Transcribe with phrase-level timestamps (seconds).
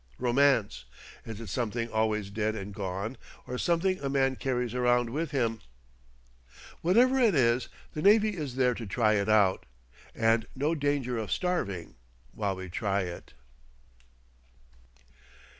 [0.17, 0.85] Romance!
[1.27, 5.61] Is it something always dead and gone, or something a man carries around with him?
[6.81, 9.67] Whatever it is, the navy is there to try it out,
[10.15, 11.97] and no danger of starving
[12.33, 13.35] while we try it.